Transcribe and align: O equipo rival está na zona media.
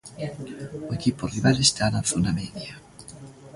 O 0.89 0.91
equipo 0.99 1.23
rival 1.33 1.57
está 1.59 1.85
na 1.89 2.01
zona 2.11 2.31
media. 2.39 2.73